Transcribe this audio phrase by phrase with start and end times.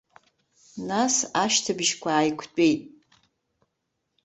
[0.87, 2.81] Нас ашьҭыбжьқәа ааиқәтәеит.